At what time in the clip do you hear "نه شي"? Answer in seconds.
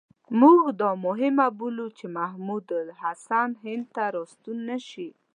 4.69-5.09